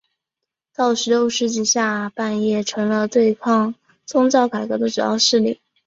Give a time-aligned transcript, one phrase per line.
[0.73, 5.61] 到十六世纪下半叶成了对抗宗教改革的主要势力。